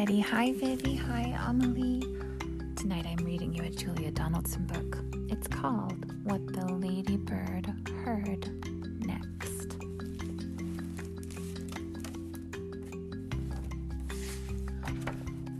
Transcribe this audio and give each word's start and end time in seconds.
Teddy. 0.00 0.20
Hi, 0.20 0.52
Vivi. 0.52 0.96
Hi, 0.96 1.38
Amelie. 1.46 2.00
Tonight 2.74 3.04
I'm 3.06 3.22
reading 3.22 3.52
you 3.52 3.64
a 3.64 3.68
Julia 3.68 4.10
Donaldson 4.10 4.64
book. 4.64 4.96
It's 5.28 5.46
called 5.46 6.10
What 6.24 6.40
the 6.54 6.72
Ladybird 6.72 7.66
Heard 8.02 8.48
Next. 9.04 9.76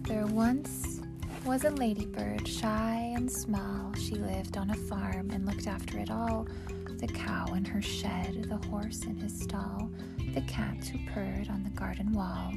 There 0.09 0.25
once 0.25 1.03
was 1.45 1.65
a 1.65 1.71
ladybird, 1.73 2.49
shy 2.49 3.13
and 3.15 3.31
small. 3.31 3.93
She 3.97 4.15
lived 4.15 4.57
on 4.57 4.71
a 4.71 4.75
farm 4.75 5.29
and 5.33 5.45
looked 5.45 5.67
after 5.67 5.99
it 5.99 6.11
all 6.11 6.49
the 6.97 7.09
cow 7.09 7.53
in 7.53 7.67
her 7.67 7.83
shed, 7.83 8.47
the 8.49 8.69
horse 8.69 9.03
in 9.03 9.17
his 9.17 9.39
stall, 9.39 9.91
the 10.33 10.41
cats 10.43 10.89
who 10.89 10.99
purred 11.13 11.51
on 11.51 11.63
the 11.63 11.79
garden 11.79 12.11
wall 12.15 12.55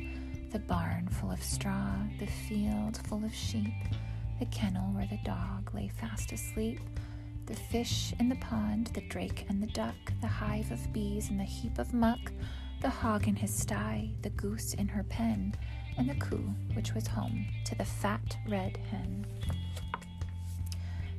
the 0.53 0.59
barn 0.59 1.07
full 1.07 1.31
of 1.31 1.41
straw, 1.41 1.95
the 2.20 2.27
field 2.27 2.99
full 3.07 3.25
of 3.25 3.34
sheep, 3.34 3.73
the 4.38 4.45
kennel 4.45 4.94
where 4.94 5.07
the 5.07 5.17
dog 5.25 5.73
lay 5.73 5.88
fast 5.88 6.31
asleep, 6.31 6.80
the 7.48 7.55
fish 7.55 8.13
in 8.20 8.30
the 8.30 8.35
pond, 8.35 8.85
the 8.94 9.02
drake 9.09 9.47
and 9.49 9.63
the 9.63 9.73
duck, 9.73 9.95
the 10.21 10.27
hive 10.27 10.71
of 10.71 10.94
bees 10.94 11.31
and 11.31 11.39
the 11.39 11.44
heap 11.44 11.80
of 11.80 11.91
muck, 11.91 12.31
the 12.84 12.89
hog 12.89 13.27
in 13.27 13.35
his 13.35 13.52
sty, 13.52 14.08
the 14.21 14.30
goose 14.30 14.75
in 14.75 14.88
her 14.88 15.02
pen, 15.03 15.55
and 15.97 16.08
the 16.08 16.16
coo 16.16 16.53
which 16.75 16.94
was 16.94 17.08
home 17.08 17.47
to 17.66 17.73
the 17.73 17.85
fat 17.85 18.38
red 18.47 18.77
hen. 18.91 19.25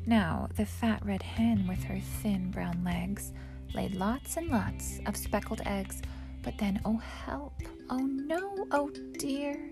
Now, 0.06 0.48
the 0.55 0.66
fat 0.66 1.05
red 1.05 1.23
hen, 1.23 1.66
with 1.66 1.83
her 1.84 1.98
thin 2.23 2.53
brown 2.53 2.84
legs, 2.84 3.33
laid 3.75 3.97
lots 3.97 4.37
and 4.37 4.48
lots 4.48 5.01
of 5.06 5.16
speckled 5.16 5.61
eggs 5.66 6.03
but 6.45 6.59
then, 6.59 6.80
oh 6.84 6.98
help, 6.98 7.55
oh 7.89 8.07
no, 8.07 8.66
oh 8.71 8.91
dear, 9.19 9.70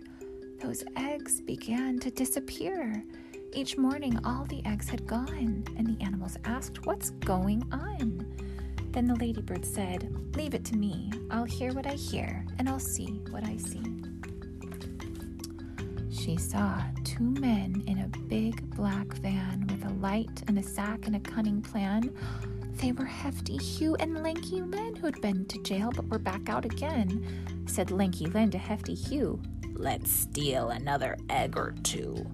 those 0.60 0.82
eggs 0.96 1.40
began 1.40 1.98
to 1.98 2.10
disappear. 2.10 3.04
Each 3.52 3.76
morning, 3.76 4.18
all 4.24 4.46
the 4.46 4.64
eggs 4.64 4.88
had 4.88 5.06
gone, 5.06 5.64
and 5.76 5.86
the 5.86 6.02
animals 6.02 6.38
asked, 6.44 6.86
What's 6.86 7.10
going 7.10 7.62
on? 7.70 8.26
Then 8.90 9.06
the 9.06 9.14
ladybird 9.16 9.66
said, 9.66 10.10
Leave 10.34 10.54
it 10.54 10.64
to 10.66 10.76
me. 10.76 11.10
I'll 11.30 11.44
hear 11.44 11.72
what 11.74 11.86
I 11.86 11.94
hear, 11.94 12.44
and 12.58 12.68
I'll 12.68 12.78
see 12.78 13.20
what 13.30 13.44
I 13.44 13.58
see. 13.58 13.82
She 16.10 16.38
saw 16.38 16.80
two 17.04 17.32
men 17.32 17.82
in 17.86 17.98
a 17.98 18.18
big 18.28 18.70
black 18.74 19.12
van 19.14 19.66
with 19.68 19.84
a 19.84 19.94
light 19.94 20.42
and 20.48 20.58
a 20.58 20.62
sack 20.62 21.06
and 21.06 21.16
a 21.16 21.20
cunning 21.20 21.60
plan 21.60 22.14
they 22.78 22.92
were 22.92 23.04
Hefty 23.04 23.56
Hugh 23.56 23.94
and 23.96 24.22
Lanky 24.22 24.60
Len 24.60 24.96
who'd 24.96 25.20
been 25.20 25.46
to 25.46 25.62
jail 25.62 25.92
but 25.94 26.08
were 26.08 26.18
back 26.18 26.48
out 26.48 26.64
again. 26.64 27.64
Said 27.66 27.90
Lanky 27.90 28.26
Len 28.26 28.50
to 28.50 28.58
Hefty 28.58 28.94
Hugh, 28.94 29.40
Let's 29.74 30.10
steal 30.10 30.70
another 30.70 31.16
egg 31.30 31.56
or 31.56 31.74
two. 31.82 32.26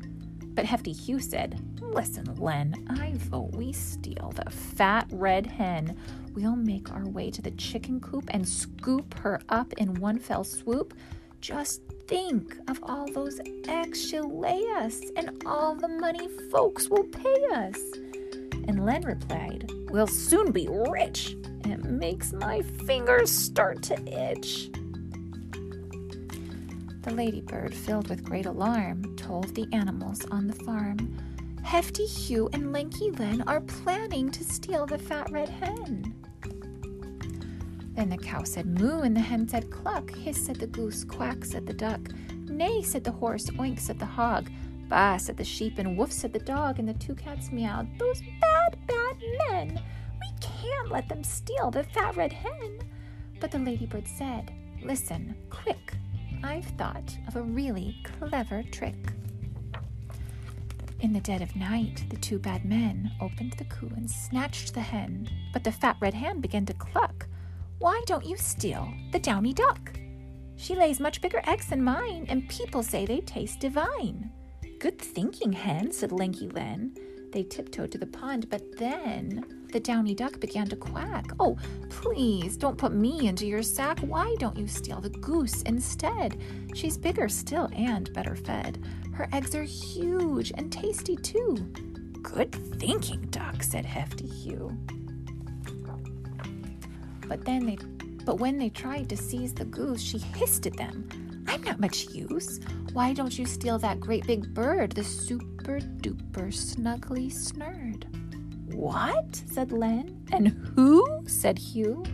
But 0.55 0.65
Hefty 0.65 0.93
Hugh 0.93 1.21
said, 1.21 1.61
Listen, 1.81 2.35
Len, 2.37 2.75
I 3.01 3.13
vote 3.15 3.55
we 3.55 3.73
steal 3.73 4.33
the 4.35 4.51
fat 4.51 5.07
red 5.13 5.47
hen. 5.47 5.97
We'll 6.35 6.57
make 6.57 6.93
our 6.93 7.07
way 7.09 7.31
to 7.31 7.41
the 7.41 7.53
chicken 7.53 8.01
coop 8.01 8.25
and 8.31 8.47
scoop 8.47 9.19
her 9.21 9.41
up 9.49 9.73
in 9.75 9.95
one 10.01 10.19
fell 10.19 10.45
swoop. 10.45 10.95
Just 11.41 11.83
think 12.09 12.57
of 12.69 12.81
all 12.83 13.07
those 13.13 13.41
eggs 13.69 14.05
she'll 14.05 14.39
lay 14.39 14.63
us 14.79 15.01
and 15.17 15.43
all 15.47 15.75
the 15.75 15.89
money 15.89 16.29
folks 16.51 16.89
will 16.89 17.05
pay 17.05 17.47
us. 17.53 17.79
And 18.69 18.85
Len 18.85 19.03
replied, 19.03 19.73
We'll 19.91 20.07
soon 20.07 20.53
be 20.53 20.69
rich. 20.69 21.35
It 21.65 21.85
makes 21.85 22.33
my 22.33 22.61
fingers 22.87 23.31
start 23.31 23.83
to 23.85 23.95
itch. 24.07 24.71
The 27.03 27.15
ladybird, 27.15 27.75
filled 27.75 28.11
with 28.11 28.23
great 28.23 28.45
alarm, 28.45 29.17
told 29.17 29.55
the 29.55 29.67
animals 29.73 30.27
on 30.31 30.47
the 30.47 30.55
farm 30.55 31.17
Hefty 31.65 32.07
Hugh 32.07 32.49
and 32.53 32.73
Lanky 32.73 33.11
Len 33.11 33.43
are 33.47 33.61
planning 33.61 34.31
to 34.31 34.45
steal 34.45 34.87
the 34.87 34.99
fat 34.99 35.31
red 35.31 35.49
hen. 35.49 36.15
Then 37.95 38.11
the 38.11 38.17
cow 38.17 38.43
said 38.43 38.79
moo, 38.81 39.01
and 39.01 39.17
the 39.17 39.21
hen 39.21 39.49
said 39.49 39.71
cluck. 39.71 40.15
Hiss 40.15 40.47
said 40.47 40.57
the 40.57 40.67
goose, 40.67 41.05
quack 41.05 41.45
said 41.45 41.67
the 41.67 41.73
duck. 41.73 42.01
Neigh 42.49 42.83
said 42.83 43.05
the 43.05 43.13
horse, 43.13 43.51
oink 43.51 43.81
said 43.81 43.99
the 43.99 44.07
hog. 44.07 44.51
Bah 44.89 45.19
said 45.19 45.37
the 45.37 45.45
sheep, 45.45 45.79
and 45.79 45.97
woof 45.97 46.13
said 46.13 46.33
the 46.33 46.39
dog, 46.39 46.79
and 46.79 46.89
the 46.89 46.95
two 46.95 47.15
cats 47.15 47.53
meowed. 47.53 47.99
Those 47.99 48.23
bad, 48.41 48.79
bad 48.87 49.17
men! 49.49 49.83
We 50.21 50.33
can't 50.41 50.91
let 50.91 51.09
them 51.09 51.23
steal 51.23 51.71
the 51.71 51.85
fat 51.85 52.17
red 52.17 52.33
hen. 52.33 52.81
But 53.41 53.51
the 53.51 53.59
ladybird 53.59 54.09
said, 54.09 54.53
Listen, 54.83 55.35
quick, 55.51 55.95
I've 56.43 56.65
thought 56.65 57.17
of 57.27 57.37
a 57.37 57.43
really 57.43 57.97
clever 58.03 58.63
trick. 58.63 59.13
In 61.01 61.13
the 61.13 61.21
dead 61.21 61.43
of 61.43 61.55
night, 61.55 62.05
the 62.09 62.17
two 62.17 62.39
bad 62.39 62.65
men 62.65 63.13
opened 63.21 63.53
the 63.53 63.65
coop 63.65 63.93
and 63.97 64.11
snatched 64.11 64.75
the 64.75 64.81
hen, 64.81 65.29
but 65.53 65.63
the 65.63 65.71
fat 65.71 65.97
red 66.01 66.15
hen 66.15 66.41
began 66.41 66.67
to 66.67 66.75
cluck. 66.75 67.27
Why 67.79 68.03
don't 68.07 68.27
you 68.27 68.37
steal 68.37 68.93
the 69.13 69.21
downy 69.21 69.53
duck? 69.53 69.97
She 70.57 70.75
lays 70.75 70.99
much 70.99 71.21
bigger 71.21 71.41
eggs 71.47 71.69
than 71.69 71.85
mine, 71.85 72.27
and 72.29 72.49
people 72.49 72.83
say 72.83 73.07
they 73.07 73.21
taste 73.21 73.61
divine. 73.61 74.33
Good 74.79 74.99
thinking, 74.99 75.53
hen, 75.53 75.91
said 75.91 76.13
Lanky 76.13 76.49
Len. 76.49 76.95
They 77.33 77.43
tiptoed 77.43 77.91
to 77.93 77.99
the 77.99 78.07
pond, 78.07 78.49
but 78.49 78.79
then 78.79 79.45
the 79.73 79.81
downy 79.81 80.15
duck 80.15 80.39
began 80.39 80.69
to 80.69 80.77
quack. 80.77 81.27
Oh, 81.41 81.59
please 81.91 82.57
don't 82.57 82.79
put 82.79 82.93
me 82.93 83.27
into 83.27 83.45
your 83.45 83.63
sack. 83.63 83.99
Why 83.99 84.37
don't 84.39 84.57
you 84.57 84.69
steal 84.69 85.01
the 85.01 85.11
goose 85.11 85.63
instead? 85.63 86.41
She's 86.75 86.97
bigger 86.97 87.29
still 87.29 87.69
and 87.75 88.13
better 88.13 88.37
fed. 88.37 88.83
Her 89.13 89.29
eggs 89.33 89.55
are 89.57 89.65
huge 89.65 90.53
and 90.55 90.71
tasty 90.71 91.17
too. 91.17 91.57
Good 92.23 92.53
thinking, 92.79 93.27
duck, 93.31 93.65
said 93.65 93.85
Hefty 93.85 94.29
Hugh. 94.29 94.79
But 97.27 97.45
then 97.45 97.67
they 97.67 97.79
but 98.25 98.41
when 98.41 98.59
they 98.59 98.69
tried 98.69 99.09
to 99.09 99.17
seize 99.17 99.55
the 99.55 99.65
goose, 99.65 100.03
she 100.03 100.19
hissed 100.19 100.67
at 100.67 100.77
them. 100.77 101.09
I'm 101.49 101.63
not 101.63 101.81
much 101.81 102.11
use. 102.11 102.61
Why 102.93 103.15
don't 103.15 103.39
you 103.39 103.47
steal 103.47 103.79
that 103.79 103.99
great 103.99 104.27
big 104.27 104.53
bird, 104.55 104.93
the 104.93 105.03
super 105.03 105.81
duper 105.81 106.53
snuggly 106.53 107.33
snurd? 107.33 108.05
What? 108.75 109.35
said 109.51 109.73
Len. 109.73 110.25
And 110.31 110.49
who? 110.77 111.25
said 111.27 111.59
Hugh. 111.59 112.05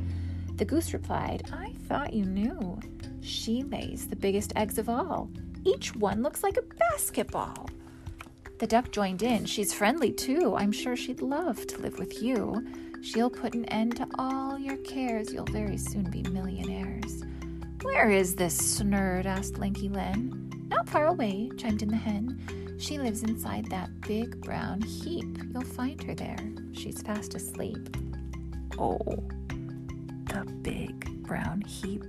The 0.55 0.65
goose 0.65 0.95
replied, 0.95 1.51
I 1.53 1.73
thought 1.89 2.13
you 2.13 2.25
knew. 2.25 2.79
She 3.21 3.65
lays 3.65 4.07
the 4.07 4.17
biggest 4.17 4.53
eggs 4.55 4.79
of 4.79 4.89
all. 4.89 5.29
Each 5.65 5.95
one 5.97 6.23
looks 6.23 6.43
like 6.45 6.57
a 6.57 6.63
basketball. 6.91 7.69
The 8.61 8.69
duck 8.69 8.93
joined 8.93 9.23
in. 9.23 9.47
She's 9.47 9.75
friendly 9.75 10.13
too. 10.13 10.55
I'm 10.57 10.71
sure 10.71 10.95
she'd 10.95 11.23
love 11.23 11.67
to 11.67 11.79
live 11.79 11.99
with 11.99 12.23
you. 12.23 12.65
She'll 13.03 13.31
put 13.31 13.55
an 13.55 13.65
end 13.67 13.97
to 13.97 14.07
all 14.17 14.59
your 14.59 14.77
cares. 14.77 15.33
You'll 15.33 15.45
very 15.47 15.77
soon 15.77 16.09
be 16.09 16.23
millionaires. 16.23 17.25
Where 17.85 18.11
is 18.11 18.35
this 18.35 18.81
snurd? 18.81 19.27
asked 19.27 19.59
Lanky 19.59 19.91
Len. 19.91 20.51
Not 20.69 20.89
far 20.89 21.07
away, 21.07 21.51
chimed 21.59 21.83
in 21.83 21.91
the 21.91 21.97
hen. 21.97 22.77
She 22.79 22.99
lives 22.99 23.23
inside 23.23 23.67
that 23.71 24.01
big 24.01 24.41
brown 24.41 24.81
heap. 24.81 25.39
You'll 25.53 25.63
find 25.63 26.03
her 26.03 26.15
there. 26.15 26.39
She's 26.73 27.03
fast 27.03 27.35
asleep. 27.35 27.97
Oh, 28.79 28.99
the 30.25 30.45
big 30.63 31.23
brown 31.25 31.61
heap 31.61 32.05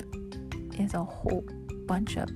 is 0.79 0.93
a 0.93 1.03
whole 1.03 1.43
bunch 1.85 2.17
of 2.17 2.29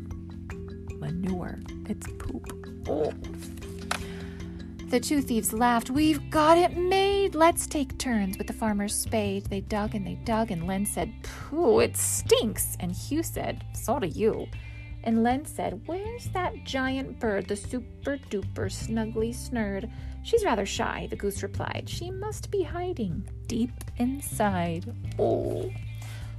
manure. 1.00 1.60
It's 1.88 2.08
poop. 2.20 2.46
Oh. 2.88 3.14
The 4.90 5.00
two 5.00 5.22
thieves 5.22 5.54
laughed. 5.54 5.92
We've 5.92 6.32
got 6.32 6.58
it 6.58 6.76
made. 6.76 7.36
Let's 7.36 7.68
take 7.68 8.00
turns 8.00 8.40
with 8.40 8.48
the 8.48 8.54
farmer's 8.54 8.96
spade. 8.96 9.46
They 9.46 9.62
dug 9.62 9.94
and 9.94 10.06
they 10.06 10.16
dug, 10.16 10.50
and 10.50 10.66
Len 10.66 10.84
said, 10.84 11.14
Pooh, 11.22 11.80
it 11.80 11.96
stinks. 11.96 12.76
And 12.80 12.92
Hugh 12.92 13.22
said, 13.22 13.64
So 13.76 14.00
do 14.00 14.08
you. 14.08 14.48
And 15.04 15.22
Len 15.22 15.46
said, 15.46 15.80
Where's 15.86 16.30
that 16.30 16.64
giant 16.64 17.20
bird, 17.20 17.48
the 17.48 17.56
super 17.56 18.18
duper 18.18 18.66
snuggly 18.66 19.30
snurd? 19.30 19.92
She's 20.24 20.44
rather 20.44 20.66
shy, 20.66 21.06
the 21.12 21.16
goose 21.16 21.44
replied. 21.44 21.84
She 21.88 22.10
must 22.10 22.50
be 22.50 22.64
hiding 22.64 23.30
deep 23.46 23.84
inside. 23.98 24.92
Oh. 25.20 25.72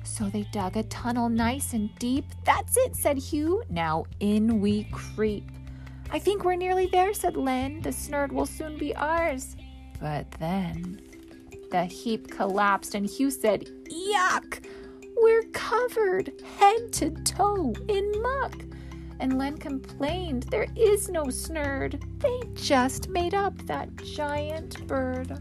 So 0.03 0.29
they 0.29 0.43
dug 0.50 0.76
a 0.76 0.82
tunnel 0.82 1.29
nice 1.29 1.73
and 1.73 1.94
deep. 2.00 2.25
That's 2.44 2.76
it, 2.79 2.96
said 2.96 3.17
Hugh. 3.17 3.62
Now 3.70 4.06
in 4.19 4.61
we 4.61 4.88
creep. 4.91 5.49
I 6.12 6.18
think 6.18 6.44
we're 6.44 6.56
nearly 6.56 6.86
there, 6.86 7.14
said 7.14 7.36
Len. 7.36 7.80
The 7.82 7.90
snurd 7.90 8.32
will 8.32 8.46
soon 8.46 8.76
be 8.76 8.94
ours. 8.96 9.56
But 10.00 10.30
then 10.32 11.00
the 11.70 11.84
heap 11.84 12.28
collapsed, 12.30 12.94
and 12.94 13.06
Hugh 13.06 13.30
said, 13.30 13.68
Yuck! 13.88 14.64
We're 15.22 15.42
covered 15.52 16.32
head 16.58 16.92
to 16.94 17.10
toe 17.24 17.74
in 17.88 18.10
muck. 18.22 18.54
And 19.20 19.38
Len 19.38 19.58
complained, 19.58 20.44
There 20.44 20.66
is 20.74 21.10
no 21.10 21.24
snurd. 21.24 22.02
They 22.18 22.40
just 22.54 23.08
made 23.10 23.34
up 23.34 23.56
that 23.66 23.94
giant 23.96 24.86
bird. 24.88 25.38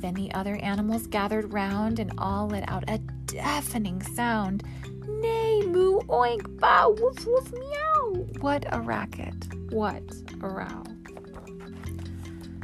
Then 0.00 0.14
the 0.14 0.32
other 0.34 0.56
animals 0.56 1.06
gathered 1.06 1.52
round 1.52 2.00
and 2.00 2.12
all 2.18 2.48
let 2.48 2.68
out 2.68 2.84
a 2.88 2.98
deafening 3.26 4.02
sound. 4.02 4.62
Neigh, 5.06 5.62
moo, 5.66 6.00
oink, 6.00 6.58
bow, 6.58 6.94
woof, 6.98 7.24
woof, 7.24 7.52
meow. 7.52 7.95
What 8.40 8.64
a 8.72 8.80
racket. 8.80 9.34
What 9.70 10.02
a 10.42 10.48
row. 10.48 10.82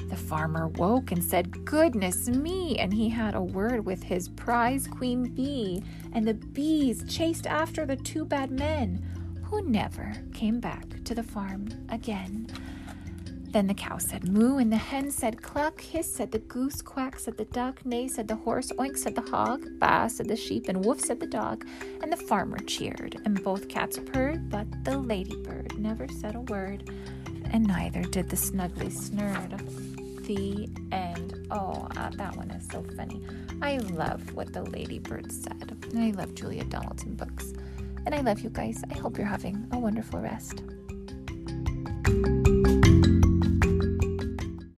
The 0.09 0.17
farmer 0.17 0.69
woke 0.69 1.11
and 1.11 1.25
said, 1.25 1.65
Goodness 1.65 2.29
me! 2.29 2.79
And 2.79 2.93
he 2.93 3.09
had 3.09 3.35
a 3.35 3.43
word 3.43 3.87
with 3.87 4.03
his 4.03 4.29
prize 4.29 4.87
queen 4.87 5.31
bee, 5.35 5.83
and 6.13 6.29
the 6.29 6.35
bees 6.35 7.05
chased 7.09 7.47
after 7.47 7.87
the 7.87 7.97
two 7.97 8.25
bad 8.25 8.51
men, 8.51 9.03
who 9.43 9.63
never 9.69 10.13
came 10.33 10.61
back 10.61 11.03
to 11.05 11.15
the 11.15 11.23
farm 11.23 11.69
again. 11.89 12.47
Then 13.53 13.67
the 13.67 13.75
cow 13.75 13.99
said 13.99 14.27
moo, 14.27 14.57
and 14.57 14.73
the 14.73 14.79
hen 14.79 15.11
said 15.11 15.43
cluck, 15.43 15.79
hiss 15.79 16.11
said 16.11 16.33
the 16.33 16.39
goose, 16.39 16.81
quack 16.81 17.19
said 17.19 17.37
the 17.37 17.45
duck, 17.45 17.85
neigh 17.85 18.09
said 18.09 18.27
the 18.27 18.37
horse, 18.37 18.73
oink 18.79 18.97
said 18.97 19.15
the 19.15 19.31
hog, 19.31 19.79
baa 19.79 20.09
said 20.09 20.27
the 20.27 20.37
sheep, 20.37 20.71
and 20.71 20.83
woof 20.83 21.03
said 21.03 21.21
the 21.21 21.27
dog. 21.27 21.67
And 22.03 22.11
the 22.11 22.17
farmer 22.17 22.57
cheered, 22.61 23.21
and 23.27 23.45
both 23.45 23.69
cats 23.69 23.99
purred, 23.99 24.49
but 24.49 24.67
the 24.85 24.97
ladybird 24.97 25.79
never 25.79 26.09
said 26.09 26.35
a 26.35 26.41
word, 26.41 26.89
and 27.51 27.67
neither 27.67 28.01
did 28.01 28.31
the 28.31 28.37
snuggly 28.37 28.91
snurd. 28.91 29.59
The 30.27 30.71
end. 30.91 31.47
Oh, 31.51 31.89
uh, 31.95 32.09
that 32.17 32.35
one 32.35 32.51
is 32.53 32.67
so 32.71 32.83
funny. 32.97 33.21
I 33.61 33.77
love 33.77 34.33
what 34.33 34.55
the 34.55 34.63
ladybird 34.63 35.31
said. 35.31 35.77
I 35.95 36.13
love 36.13 36.35
Julia 36.35 36.65
Donaldson 36.65 37.17
books. 37.17 37.53
And 38.07 38.15
I 38.15 38.23
love 38.23 38.41
you 38.41 38.49
guys. 38.49 38.83
I 38.91 38.97
hope 38.97 39.19
you're 39.19 39.27
having 39.27 39.69
a 39.73 39.79
wonderful 39.79 40.21
rest. 40.21 40.63